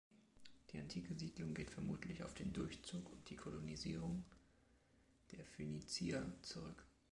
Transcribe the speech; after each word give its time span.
Die 0.71 0.79
antike 0.79 1.13
Siedlung 1.15 1.53
geht 1.53 1.69
vermutlich 1.69 2.23
auf 2.23 2.33
den 2.33 2.51
Durchzug 2.53 3.07
und 3.11 3.29
die 3.29 3.35
Kolonisierung 3.35 4.25
der 5.31 5.45
Phönizier 5.45 6.25
zurück. 6.41 6.87